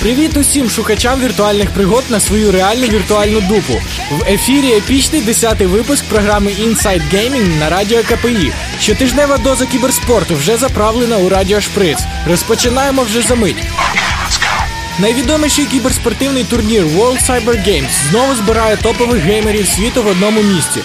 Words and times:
Привіт 0.00 0.36
усім 0.36 0.70
шукачам 0.70 1.20
віртуальних 1.20 1.70
пригод 1.70 2.04
на 2.08 2.20
свою 2.20 2.52
реальну 2.52 2.86
віртуальну 2.86 3.40
дупу. 3.40 3.72
В 4.10 4.32
ефірі 4.32 4.72
епічний 4.72 5.22
10-й 5.22 5.66
випуск 5.66 6.04
програми 6.04 6.50
Inside 6.50 7.14
Gaming 7.14 7.58
на 7.58 7.68
радіо 7.68 8.02
КПІ. 8.02 8.52
Щотижнева 8.80 9.38
доза 9.38 9.66
кіберспорту 9.66 10.34
вже 10.34 10.56
заправлена 10.56 11.16
у 11.16 11.28
Радіо 11.28 11.60
Шприц. 11.60 11.98
Розпочинаємо 12.28 13.02
вже 13.02 13.22
за 13.22 13.34
мить. 13.34 13.64
Найвідоміший 14.98 15.66
кіберспортивний 15.66 16.44
турнір 16.44 16.86
World 16.86 17.30
Cyber 17.30 17.68
Games 17.68 18.10
знову 18.10 18.34
збирає 18.34 18.76
топових 18.76 19.22
геймерів 19.22 19.66
світу 19.66 20.02
в 20.02 20.06
одному 20.06 20.42
місці. 20.42 20.80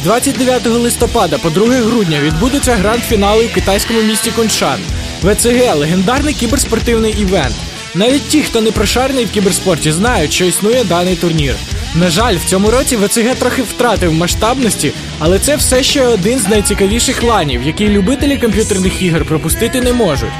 З 0.00 0.04
29 0.04 0.66
листопада 0.66 1.38
по 1.38 1.50
2 1.50 1.66
грудня 1.66 2.20
відбудуться 2.20 2.76
гранд-фінали 2.76 3.46
в 3.46 3.54
китайському 3.54 4.02
місті 4.02 4.30
Куншан. 4.30 4.80
ВЦГ 5.22 5.76
легендарний 5.76 6.34
кіберспортивний 6.34 7.14
івент. 7.20 7.54
Навіть 7.94 8.28
ті, 8.28 8.42
хто 8.42 8.60
не 8.60 8.70
прошарений 8.70 9.24
в 9.24 9.30
кіберспорті, 9.30 9.92
знають, 9.92 10.32
що 10.32 10.44
існує 10.44 10.84
даний 10.84 11.16
турнір. 11.16 11.54
На 11.94 12.10
жаль, 12.10 12.36
в 12.36 12.44
цьому 12.44 12.70
році 12.70 12.96
ВЦГ 12.96 13.34
трохи 13.34 13.62
втратив 13.62 14.12
масштабності, 14.12 14.92
але 15.18 15.38
це 15.38 15.56
все 15.56 15.82
ще 15.82 16.06
один 16.06 16.38
з 16.38 16.48
найцікавіших 16.48 17.22
ланів, 17.22 17.62
який 17.62 17.88
любителі 17.88 18.36
комп'ютерних 18.36 19.02
ігор 19.02 19.24
пропустити 19.24 19.80
не 19.80 19.92
можуть. 19.92 20.32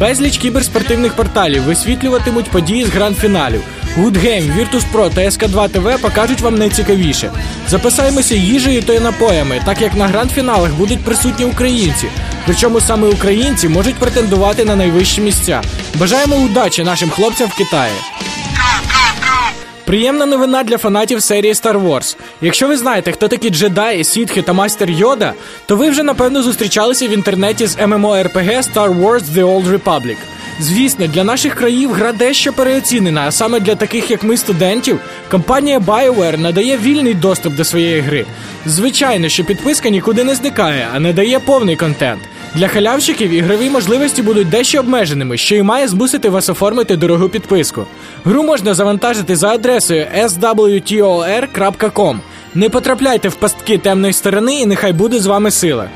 Безліч 0.00 0.38
кіберспортивних 0.38 1.16
порталів 1.16 1.62
висвітлюватимуть 1.62 2.50
події 2.50 2.84
з 2.84 2.88
гранд-фіналів. 2.88 3.60
Good 3.98 4.16
Game, 4.24 4.56
Virtus.pro 4.56 5.14
та 5.14 5.20
SK2 5.20 5.68
TV 5.68 6.00
покажуть 6.00 6.40
вам 6.40 6.54
найцікавіше. 6.54 7.30
Записаємося 7.68 8.34
їжею 8.34 8.82
та 8.82 9.00
напоями, 9.00 9.62
так 9.64 9.80
як 9.80 9.94
на 9.94 10.08
гранд-фіналах 10.08 10.74
будуть 10.74 11.04
присутні 11.04 11.44
українці. 11.44 12.08
Причому 12.46 12.80
саме 12.80 13.08
українці 13.08 13.68
можуть 13.68 13.94
претендувати 13.94 14.64
на 14.64 14.76
найвищі 14.76 15.20
місця. 15.20 15.62
Бажаємо 15.94 16.36
удачі 16.36 16.84
нашим 16.84 17.10
хлопцям 17.10 17.48
в 17.48 17.56
Китаї. 17.56 17.92
Приємна 19.84 20.26
новина 20.26 20.62
для 20.62 20.78
фанатів 20.78 21.22
серії 21.22 21.52
Star 21.52 21.88
Wars. 21.88 22.16
Якщо 22.40 22.68
ви 22.68 22.76
знаєте, 22.76 23.12
хто 23.12 23.28
такі 23.28 23.50
джедаї, 23.50 24.04
сітхи 24.04 24.42
та 24.42 24.52
майстер 24.52 24.90
Йода, 24.90 25.32
то 25.66 25.76
ви 25.76 25.90
вже 25.90 26.02
напевно 26.02 26.42
зустрічалися 26.42 27.08
в 27.08 27.10
інтернеті 27.10 27.66
з 27.66 27.76
MMORPG 27.76 28.72
Star 28.72 29.00
Wars 29.02 29.22
The 29.22 29.44
Old 29.44 29.78
Republic. 29.78 30.16
Звісно, 30.60 31.06
для 31.06 31.24
наших 31.24 31.54
країв 31.54 31.92
гра 31.92 32.12
дещо 32.12 32.52
переоцінена, 32.52 33.24
а 33.26 33.32
саме 33.32 33.60
для 33.60 33.74
таких, 33.74 34.10
як 34.10 34.22
ми, 34.22 34.36
студентів, 34.36 35.00
компанія 35.30 35.78
BioWare 35.78 36.38
надає 36.38 36.78
вільний 36.78 37.14
доступ 37.14 37.54
до 37.54 37.64
своєї 37.64 38.00
гри. 38.00 38.26
Звичайно, 38.66 39.28
що 39.28 39.44
підписка 39.44 39.88
нікуди 39.88 40.24
не 40.24 40.34
зникає, 40.34 40.88
а 40.94 41.00
не 41.00 41.12
дає 41.12 41.38
повний 41.38 41.76
контент. 41.76 42.20
Для 42.54 42.68
халявщиків 42.68 43.30
ігрові 43.30 43.70
можливості 43.70 44.22
будуть 44.22 44.48
дещо 44.48 44.80
обмеженими, 44.80 45.36
що 45.36 45.56
і 45.56 45.62
має 45.62 45.88
змусити 45.88 46.28
вас 46.28 46.48
оформити 46.48 46.96
дорогу 46.96 47.28
підписку. 47.28 47.86
Гру 48.24 48.42
можна 48.42 48.74
завантажити 48.74 49.36
за 49.36 49.48
адресою 49.48 50.06
swtor.com. 50.16 52.18
Не 52.54 52.68
потрапляйте 52.68 53.28
в 53.28 53.34
пастки 53.34 53.78
темної 53.78 54.12
сторони, 54.12 54.60
і 54.60 54.66
нехай 54.66 54.92
буде 54.92 55.20
з 55.20 55.26
вами 55.26 55.50
сила. 55.50 55.88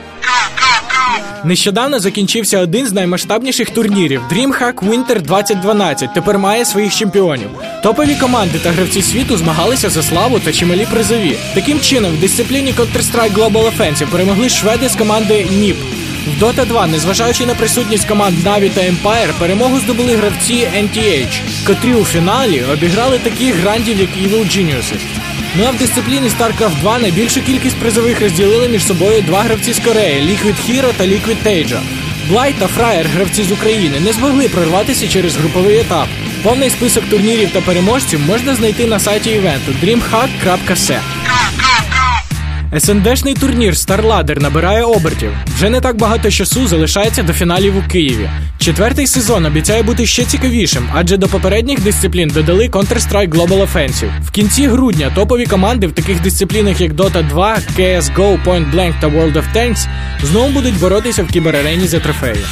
Нещодавно 1.48 1.98
закінчився 1.98 2.58
один 2.58 2.86
з 2.86 2.92
наймасштабніших 2.92 3.70
турнірів 3.70 4.20
DreamHack 4.32 4.74
Winter 4.74 5.22
2012. 5.22 6.14
Тепер 6.14 6.38
має 6.38 6.64
своїх 6.64 6.94
чемпіонів. 6.94 7.48
Топові 7.82 8.14
команди 8.14 8.58
та 8.62 8.70
гравці 8.70 9.02
світу 9.02 9.36
змагалися 9.36 9.90
за 9.90 10.02
славу 10.02 10.40
та 10.40 10.52
чималі 10.52 10.86
призові. 10.90 11.36
Таким 11.54 11.80
чином, 11.80 12.12
в 12.12 12.20
дисципліні 12.20 12.72
Counter-Strike 12.72 13.34
Global 13.34 13.70
Offensive 13.70 14.06
перемогли 14.06 14.48
шведи 14.48 14.88
з 14.88 14.96
команди 14.96 15.34
NIP. 15.34 15.76
В 16.38 16.42
Dota 16.42 16.66
2, 16.66 16.86
незважаючи 16.86 17.46
на 17.46 17.54
присутність 17.54 18.08
команд 18.08 18.38
Na'Vi 18.46 18.70
та 18.70 18.80
Empire, 18.80 19.32
перемогу 19.38 19.78
здобули 19.78 20.16
гравці 20.16 20.68
NTH, 20.76 21.40
котрі 21.66 21.94
у 21.94 22.04
фіналі 22.04 22.64
обіграли 22.72 23.18
таких 23.18 23.54
грандів, 23.54 24.00
як 24.00 24.10
Evil 24.10 24.44
Geniuses. 24.44 25.17
Ну 25.56 25.64
а 25.64 25.70
в 25.70 25.76
дисципліні 25.76 26.28
StarCraft 26.28 26.80
2 26.80 26.98
найбільшу 26.98 27.42
кількість 27.42 27.76
призових 27.76 28.20
розділили 28.20 28.68
між 28.68 28.86
собою 28.86 29.22
два 29.22 29.42
гравці 29.42 29.72
з 29.72 29.78
Кореї 29.78 30.22
Liquid 30.22 30.70
Hero 30.70 30.92
та 30.96 31.04
Liquid 31.04 31.36
Teja. 31.46 31.80
Блай 32.28 32.54
та 32.58 32.66
Фраєр, 32.66 33.06
гравці 33.06 33.42
з 33.42 33.52
України, 33.52 34.00
не 34.00 34.12
змогли 34.12 34.48
прорватися 34.48 35.08
через 35.08 35.36
груповий 35.36 35.80
етап. 35.80 36.08
Повний 36.42 36.70
список 36.70 37.04
турнірів 37.10 37.50
та 37.50 37.60
переможців 37.60 38.20
можна 38.20 38.54
знайти 38.54 38.86
на 38.86 39.00
сайті 39.00 39.30
івенту 39.30 39.72
dreamhack.se. 39.82 41.00
СНДшний 42.76 43.34
турнір 43.34 43.74
StarLadder 43.74 44.42
набирає 44.42 44.82
обертів. 44.82 45.30
Вже 45.56 45.70
не 45.70 45.80
так 45.80 45.96
багато 45.96 46.30
часу 46.30 46.66
залишається 46.66 47.22
до 47.22 47.32
фіналів 47.32 47.76
у 47.76 47.90
Києві. 47.90 48.30
Четвертий 48.58 49.06
сезон 49.06 49.46
обіцяє 49.46 49.82
бути 49.82 50.06
ще 50.06 50.24
цікавішим, 50.24 50.88
адже 50.94 51.16
до 51.16 51.28
попередніх 51.28 51.80
дисциплін 51.80 52.28
додали 52.28 52.68
Counter-Strike 52.68 53.28
Global 53.28 53.72
Offensive. 53.72 54.10
В 54.24 54.30
кінці 54.30 54.66
грудня 54.66 55.12
топові 55.14 55.46
команди 55.46 55.86
в 55.86 55.92
таких 55.92 56.22
дисциплінах, 56.22 56.80
як 56.80 56.92
Dota 56.92 57.28
2, 57.28 57.58
CSGO, 57.76 58.44
Point 58.44 58.74
Blank 58.74 58.94
та 59.00 59.06
World 59.06 59.32
of 59.32 59.44
Tanks, 59.56 59.86
знову 60.22 60.48
будуть 60.48 60.78
боротися 60.78 61.22
в 61.22 61.26
кіберарені 61.26 61.86
за 61.86 62.00
трофеї. 62.00 62.44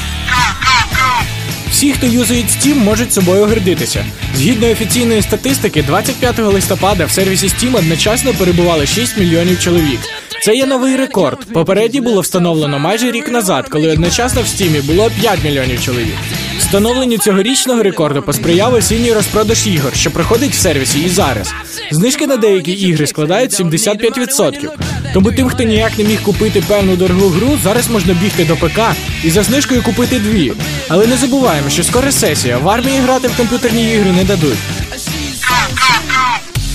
Всі, 1.77 1.93
хто 1.93 2.07
юзають 2.07 2.47
Steam, 2.47 2.75
можуть 2.75 3.13
собою 3.13 3.47
гордитися. 3.47 4.05
Згідно 4.37 4.71
офіційної 4.71 5.23
статистики, 5.23 5.83
25 5.83 6.39
листопада 6.39 7.05
в 7.05 7.11
сервісі 7.11 7.47
Steam 7.47 7.77
одночасно 7.77 8.35
перебували 8.35 8.87
6 8.87 9.19
мільйонів 9.19 9.61
чоловік. 9.61 9.99
Це 10.43 10.55
є 10.55 10.67
новий 10.67 10.97
рекорд. 10.97 11.39
Попередній 11.53 12.01
було 12.01 12.21
встановлено 12.21 12.79
майже 12.79 13.11
рік 13.11 13.29
назад, 13.29 13.69
коли 13.69 13.89
одночасно 13.89 14.43
в 14.43 14.47
стімі 14.47 14.81
було 14.81 15.11
5 15.21 15.45
мільйонів 15.45 15.83
чоловік. 15.83 16.15
Встановленню 16.59 17.19
цьогорічного 17.19 17.83
рекорду 17.83 18.23
посприяв 18.23 18.75
осінній 18.75 19.13
розпродаж 19.13 19.67
ігор, 19.67 19.97
що 19.97 20.11
проходить 20.11 20.53
в 20.53 20.59
сервісі 20.59 20.99
і 21.01 21.09
зараз. 21.09 21.53
Знижки 21.91 22.27
на 22.27 22.37
деякі 22.37 22.73
ігри 22.73 23.07
складають 23.07 23.61
75%. 23.61 24.69
Тому 25.17 25.33
тим, 25.33 25.49
хто 25.49 25.63
ніяк 25.63 25.99
не 25.99 26.05
міг 26.05 26.23
купити 26.23 26.63
певну 26.69 26.97
дорогу 26.97 27.29
гру, 27.29 27.59
зараз 27.65 27.89
можна 27.89 28.15
бігти 28.15 28.45
до 28.45 28.57
ПК 28.57 28.81
і 29.25 29.31
за 29.31 29.43
знижкою 29.43 29.83
купити 29.83 30.19
дві. 30.19 30.53
Але 30.89 31.07
не 31.07 31.17
забуваємо, 31.17 31.71
що 31.71 31.85
скоро 31.85 32.13
сесія 32.13 32.59
в 32.59 32.69
армії 32.69 32.99
грати 32.99 33.29
в 33.29 33.37
комп'ютерні 33.37 33.93
ігри 33.93 34.13
не 34.13 34.25
дадуть. 34.25 34.59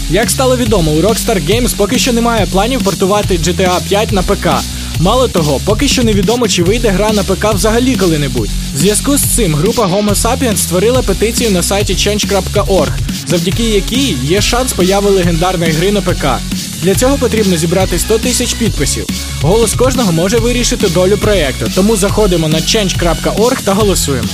Як 0.09 0.29
стало 0.29 0.57
відомо, 0.57 0.91
у 0.91 1.01
Rockstar 1.01 1.49
Games 1.49 1.75
поки 1.75 1.99
що 1.99 2.13
немає 2.13 2.45
планів 2.45 2.83
портувати 2.83 3.37
GTA 3.37 3.87
5 3.89 4.11
на 4.11 4.21
ПК. 4.21 4.47
Мало 4.99 5.27
того, 5.27 5.61
поки 5.65 5.87
що 5.87 6.03
невідомо, 6.03 6.47
чи 6.47 6.63
вийде 6.63 6.89
гра 6.89 7.13
на 7.13 7.23
ПК 7.23 7.53
взагалі 7.53 7.95
коли-небудь. 7.95 8.49
В 8.73 8.77
зв'язку 8.77 9.17
з 9.17 9.21
цим 9.21 9.55
група 9.55 9.85
Homo 9.85 10.15
Sapiens 10.15 10.57
створила 10.57 11.01
петицію 11.01 11.51
на 11.51 11.63
сайті 11.63 11.93
change.org, 11.93 12.91
завдяки 13.27 13.63
якій 13.63 14.15
є 14.23 14.41
шанс 14.41 14.73
появи 14.73 15.09
легендарної 15.09 15.71
гри 15.71 15.91
на 15.91 16.01
ПК. 16.01 16.25
Для 16.81 16.95
цього 16.95 17.17
потрібно 17.17 17.57
зібрати 17.57 17.99
100 17.99 18.17
тисяч 18.19 18.53
підписів. 18.53 19.05
Голос 19.41 19.73
кожного 19.73 20.11
може 20.11 20.37
вирішити 20.37 20.87
долю 20.87 21.17
проєкту, 21.17 21.71
тому 21.75 21.95
заходимо 21.95 22.47
на 22.47 22.57
change.org 22.57 23.61
та 23.63 23.73
голосуємо. 23.73 24.27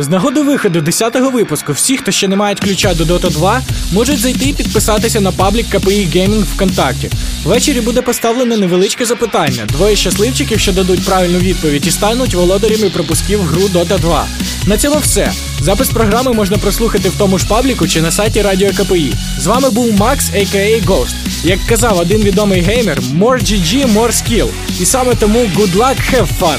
З 0.00 0.08
нагоди 0.08 0.40
виходу 0.40 0.80
10-го 0.80 1.30
випуску 1.30 1.72
всі, 1.72 1.96
хто 1.96 2.10
ще 2.10 2.28
не 2.28 2.36
мають 2.36 2.60
ключа 2.60 2.94
до 2.94 3.04
Dota 3.04 3.30
2, 3.30 3.62
можуть 3.92 4.18
зайти 4.18 4.44
і 4.44 4.52
підписатися 4.52 5.20
на 5.20 5.32
паблік 5.32 5.68
КПІ 5.68 6.08
Gaming 6.14 6.42
ВКонтакті. 6.54 7.10
Ввечері 7.44 7.80
буде 7.80 8.02
поставлено 8.02 8.56
невеличке 8.56 9.04
запитання. 9.04 9.66
Двоє 9.68 9.96
щасливчиків, 9.96 10.60
що 10.60 10.72
дадуть 10.72 11.04
правильну 11.06 11.38
відповідь, 11.38 11.86
і 11.86 11.90
стануть 11.90 12.34
володарями 12.34 12.90
пропусків 12.90 13.42
гру 13.42 13.62
Dota 13.62 14.00
2. 14.00 14.26
На 14.66 14.78
цьому 14.78 14.98
все. 14.98 15.32
Запис 15.60 15.88
програми 15.88 16.32
можна 16.32 16.58
прослухати 16.58 17.08
в 17.08 17.14
тому 17.18 17.38
ж 17.38 17.46
пабліку 17.48 17.88
чи 17.88 18.02
на 18.02 18.10
сайті 18.10 18.42
Радіо 18.42 18.70
КПІ. 18.70 19.12
З 19.38 19.46
вами 19.46 19.70
був 19.70 19.98
Макс, 19.98 20.30
a.k.a. 20.30 20.84
Ghost. 20.84 21.14
Як 21.44 21.58
казав 21.68 21.98
один 21.98 22.22
відомий 22.22 22.60
геймер, 22.60 23.00
more 23.00 23.42
GG, 23.42 23.94
more 23.94 24.12
skill. 24.12 24.48
І 24.80 24.84
саме 24.84 25.14
тому 25.14 25.38
good 25.38 25.76
luck, 25.76 25.96
have 26.14 26.28
fun! 26.40 26.58